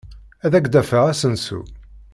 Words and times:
Ad 0.45 0.53
ak-d-afeɣ 0.53 1.05
asensu. 1.11 1.61